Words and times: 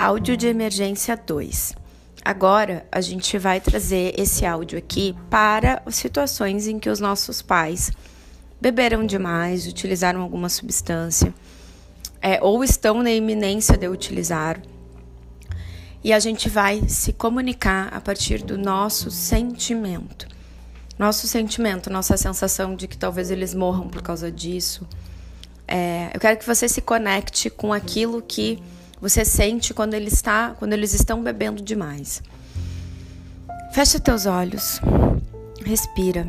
Áudio 0.00 0.34
de 0.34 0.46
emergência 0.46 1.14
2. 1.14 1.74
Agora 2.24 2.86
a 2.90 3.02
gente 3.02 3.36
vai 3.36 3.60
trazer 3.60 4.18
esse 4.18 4.46
áudio 4.46 4.78
aqui 4.78 5.14
para 5.28 5.82
situações 5.90 6.66
em 6.66 6.78
que 6.78 6.88
os 6.88 7.00
nossos 7.00 7.42
pais 7.42 7.92
beberam 8.58 9.04
demais, 9.04 9.66
utilizaram 9.66 10.22
alguma 10.22 10.48
substância, 10.48 11.34
é, 12.22 12.42
ou 12.42 12.64
estão 12.64 13.02
na 13.02 13.10
iminência 13.10 13.76
de 13.76 13.86
utilizar. 13.88 14.62
E 16.02 16.14
a 16.14 16.18
gente 16.18 16.48
vai 16.48 16.88
se 16.88 17.12
comunicar 17.12 17.92
a 17.92 18.00
partir 18.00 18.42
do 18.42 18.56
nosso 18.56 19.10
sentimento. 19.10 20.26
Nosso 20.98 21.28
sentimento, 21.28 21.90
nossa 21.90 22.16
sensação 22.16 22.74
de 22.74 22.88
que 22.88 22.96
talvez 22.96 23.30
eles 23.30 23.52
morram 23.52 23.86
por 23.86 24.00
causa 24.00 24.32
disso. 24.32 24.88
É, 25.68 26.10
eu 26.14 26.18
quero 26.18 26.38
que 26.38 26.46
você 26.46 26.66
se 26.70 26.80
conecte 26.80 27.50
com 27.50 27.70
aquilo 27.70 28.22
que 28.22 28.62
você 29.00 29.24
sente 29.24 29.72
quando 29.72 29.94
ele 29.94 30.08
está, 30.08 30.54
quando 30.58 30.74
eles 30.74 30.92
estão 30.92 31.22
bebendo 31.22 31.62
demais. 31.62 32.22
Feche 33.72 33.98
teus 33.98 34.26
olhos. 34.26 34.80
Respira. 35.64 36.26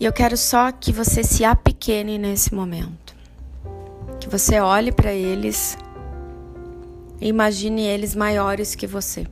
E 0.00 0.04
eu 0.04 0.12
quero 0.12 0.36
só 0.36 0.72
que 0.72 0.92
você 0.92 1.22
se 1.22 1.44
apequene 1.44 2.18
nesse 2.18 2.52
momento. 2.52 3.14
Que 4.18 4.28
você 4.28 4.58
olhe 4.58 4.90
para 4.90 5.12
eles 5.12 5.78
e 7.20 7.28
imagine 7.28 7.82
eles 7.82 8.14
maiores 8.14 8.74
que 8.74 8.86
você. 8.86 9.26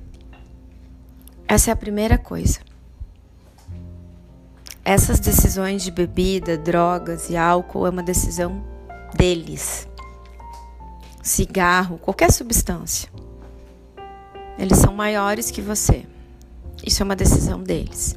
Essa 1.49 1.71
é 1.71 1.73
a 1.73 1.77
primeira 1.77 2.17
coisa. 2.17 2.61
Essas 4.85 5.19
decisões 5.19 5.83
de 5.83 5.91
bebida, 5.91 6.57
drogas 6.57 7.29
e 7.29 7.37
álcool 7.37 7.87
é 7.87 7.91
uma 7.91 8.03
decisão 8.03 8.63
deles 9.17 9.89
cigarro, 11.25 11.97
qualquer 11.99 12.31
substância. 12.31 13.09
Eles 14.59 14.79
são 14.79 14.95
maiores 14.95 15.51
que 15.51 15.63
você. 15.63 16.05
Isso 16.87 17.03
é 17.03 17.05
uma 17.05 17.17
decisão 17.17 17.63
deles. 17.63 18.17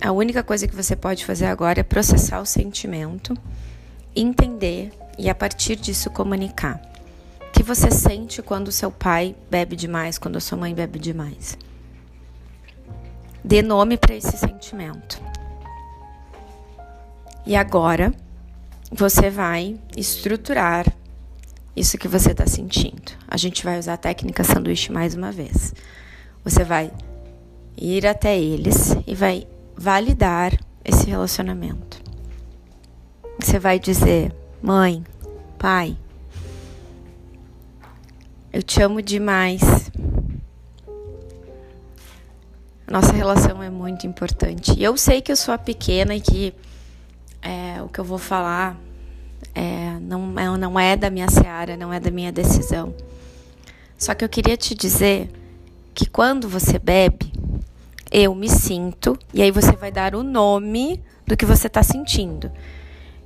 A 0.00 0.12
única 0.12 0.42
coisa 0.42 0.68
que 0.68 0.76
você 0.76 0.94
pode 0.94 1.26
fazer 1.26 1.46
agora 1.46 1.80
é 1.80 1.82
processar 1.82 2.40
o 2.40 2.46
sentimento, 2.46 3.36
entender 4.14 4.92
e 5.18 5.28
a 5.28 5.34
partir 5.34 5.74
disso 5.74 6.08
comunicar. 6.08 6.80
O 7.48 7.52
que 7.52 7.64
você 7.64 7.90
sente 7.90 8.40
quando 8.40 8.70
seu 8.70 8.92
pai 8.92 9.34
bebe 9.50 9.74
demais, 9.74 10.16
quando 10.16 10.36
a 10.36 10.40
sua 10.40 10.56
mãe 10.56 10.72
bebe 10.72 11.00
demais? 11.00 11.58
Dê 13.42 13.60
nome 13.60 13.96
para 13.96 14.14
esse 14.14 14.36
sentimento. 14.38 15.20
E 17.44 17.56
agora 17.56 18.14
você 18.90 19.30
vai 19.30 19.78
estruturar 19.96 20.86
isso 21.76 21.98
que 21.98 22.08
você 22.08 22.30
está 22.30 22.46
sentindo. 22.46 23.12
A 23.26 23.36
gente 23.36 23.64
vai 23.64 23.78
usar 23.78 23.94
a 23.94 23.98
técnica 23.98 24.44
sanduíche 24.44 24.92
mais 24.92 25.14
uma 25.14 25.32
vez. 25.32 25.74
Você 26.44 26.62
vai 26.62 26.92
ir 27.76 28.06
até 28.06 28.38
eles 28.38 28.96
e 29.06 29.14
vai 29.14 29.46
validar 29.76 30.52
esse 30.84 31.06
relacionamento. 31.06 32.00
Você 33.40 33.58
vai 33.58 33.78
dizer: 33.78 34.32
mãe, 34.62 35.04
pai, 35.58 35.96
eu 38.52 38.62
te 38.62 38.80
amo 38.80 39.02
demais. 39.02 39.60
Nossa 42.88 43.12
relação 43.12 43.62
é 43.62 43.70
muito 43.70 44.06
importante. 44.06 44.78
E 44.78 44.84
eu 44.84 44.96
sei 44.96 45.20
que 45.20 45.32
eu 45.32 45.36
sou 45.36 45.52
a 45.52 45.58
pequena 45.58 46.14
e 46.14 46.20
que 46.20 46.54
é, 47.42 47.82
o 47.82 47.88
que 47.88 47.98
eu 47.98 48.04
vou 48.04 48.18
falar 48.18 48.76
é, 49.54 49.98
não, 50.00 50.38
é, 50.38 50.58
não 50.58 50.80
é 50.80 50.96
da 50.96 51.10
minha 51.10 51.28
seara, 51.28 51.76
não 51.76 51.92
é 51.92 52.00
da 52.00 52.10
minha 52.10 52.32
decisão. 52.32 52.94
Só 53.96 54.14
que 54.14 54.24
eu 54.24 54.28
queria 54.28 54.56
te 54.56 54.74
dizer 54.74 55.30
que 55.94 56.06
quando 56.06 56.48
você 56.48 56.78
bebe, 56.78 57.32
eu 58.10 58.34
me 58.34 58.48
sinto, 58.48 59.18
e 59.32 59.42
aí 59.42 59.50
você 59.50 59.72
vai 59.72 59.90
dar 59.90 60.14
o 60.14 60.22
nome 60.22 61.00
do 61.26 61.36
que 61.36 61.46
você 61.46 61.66
está 61.66 61.82
sentindo. 61.82 62.50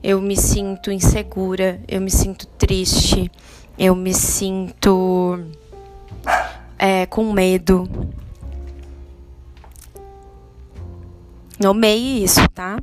Eu 0.03 0.21
me 0.21 0.37
sinto 0.37 0.93
insegura, 0.93 1.81
eu 1.89 2.01
me 2.01 2.11
sinto 2.11 2.47
triste, 2.47 3.31
eu 3.79 3.95
me 3.95 4.15
sinto 4.15 5.41
é, 6.79 7.07
com 7.07 7.33
medo. 7.33 7.89
Nomeie 11.59 12.23
isso, 12.23 12.49
tá? 12.51 12.79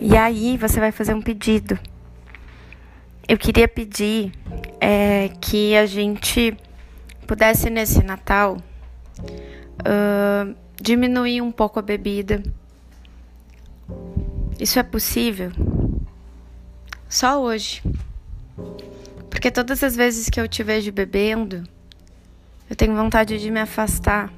E 0.00 0.16
aí 0.16 0.56
você 0.56 0.78
vai 0.78 0.92
fazer 0.92 1.12
um 1.12 1.20
pedido. 1.20 1.78
Eu 3.26 3.36
queria 3.36 3.66
pedir 3.66 4.32
é, 4.80 5.28
que 5.40 5.74
a 5.76 5.86
gente 5.86 6.56
pudesse 7.26 7.68
nesse 7.68 8.02
Natal 8.02 8.56
uh, 9.80 10.54
diminuir 10.80 11.42
um 11.42 11.50
pouco 11.50 11.78
a 11.78 11.82
bebida. 11.82 12.42
Isso 14.58 14.78
é 14.78 14.82
possível? 14.82 15.50
Só 17.08 17.42
hoje. 17.42 17.82
Porque 19.28 19.50
todas 19.50 19.82
as 19.82 19.96
vezes 19.96 20.28
que 20.30 20.40
eu 20.40 20.48
te 20.48 20.62
vejo 20.62 20.92
bebendo, 20.92 21.64
eu 22.70 22.76
tenho 22.76 22.94
vontade 22.94 23.38
de 23.38 23.50
me 23.50 23.60
afastar. 23.60 24.32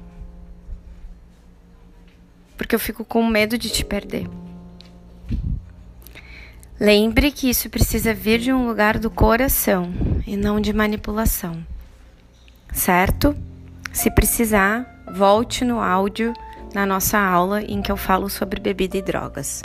Porque 2.57 2.75
eu 2.75 2.79
fico 2.79 3.05
com 3.05 3.25
medo 3.25 3.57
de 3.57 3.69
te 3.69 3.85
perder. 3.85 4.27
Lembre 6.83 7.31
que 7.31 7.47
isso 7.47 7.69
precisa 7.69 8.11
vir 8.11 8.39
de 8.39 8.51
um 8.51 8.65
lugar 8.65 8.97
do 8.97 9.11
coração 9.11 9.93
e 10.25 10.35
não 10.35 10.59
de 10.59 10.73
manipulação, 10.73 11.63
certo? 12.73 13.37
Se 13.93 14.09
precisar, 14.09 15.03
volte 15.13 15.63
no 15.63 15.79
áudio 15.79 16.33
na 16.73 16.83
nossa 16.83 17.19
aula 17.19 17.61
em 17.61 17.83
que 17.83 17.91
eu 17.91 17.95
falo 17.95 18.31
sobre 18.31 18.59
bebida 18.59 18.97
e 18.97 19.01
drogas. 19.03 19.61